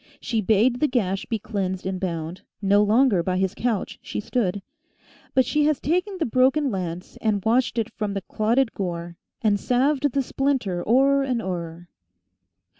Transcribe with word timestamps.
She 0.19 0.41
bade 0.41 0.79
the 0.79 0.87
gash 0.87 1.27
be 1.27 1.37
cleansed 1.37 1.85
and 1.85 1.99
bound: 1.99 2.41
No 2.59 2.81
longer 2.81 3.21
by 3.21 3.37
his 3.37 3.53
couch 3.53 3.99
she 4.01 4.19
stood; 4.19 4.63
But 5.35 5.45
she 5.45 5.65
has 5.65 5.79
ta'en 5.79 6.17
the 6.17 6.25
broken 6.25 6.71
lance. 6.71 7.17
And 7.21 7.45
washed 7.45 7.77
it 7.77 7.91
from 7.91 8.15
the 8.15 8.21
clotted 8.23 8.73
gore, 8.73 9.17
And 9.43 9.59
salved 9.59 10.11
the 10.13 10.23
splinter 10.23 10.83
o'er 10.89 11.21
and 11.21 11.39
o'er. 11.39 11.87